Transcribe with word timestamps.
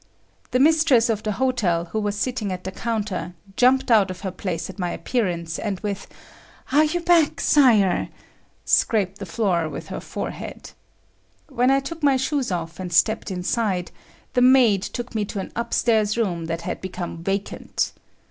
The 0.49 0.57
mistress 0.59 1.09
of 1.11 1.21
the 1.21 1.33
hotel 1.33 1.85
who 1.91 1.99
was 1.99 2.17
sitting 2.17 2.51
at 2.51 2.63
the 2.63 2.71
counter, 2.71 3.35
jumped 3.55 3.91
out 3.91 4.09
of 4.09 4.21
her 4.21 4.31
place 4.31 4.67
at 4.67 4.79
my 4.79 4.89
appearance 4.89 5.59
and 5.59 5.79
with 5.81 6.07
"Are 6.71 6.85
you 6.85 7.01
back, 7.01 7.39
Sire!" 7.39 8.09
scraped 8.65 9.19
the 9.19 9.27
floor 9.27 9.69
with 9.69 9.89
her 9.89 9.99
forehead. 10.01 10.71
When 11.49 11.69
I 11.69 11.81
took 11.81 12.01
my 12.01 12.17
shoes 12.17 12.51
off 12.51 12.79
and 12.79 12.91
stepped 12.91 13.29
inside, 13.29 13.91
the 14.33 14.41
maid 14.41 14.81
took 14.81 15.13
me 15.13 15.23
to 15.25 15.39
an 15.39 15.51
upstairs 15.55 16.17
room 16.17 16.45
that 16.45 16.61
had 16.61 16.81
became 16.81 17.17
vacant. 17.23 17.91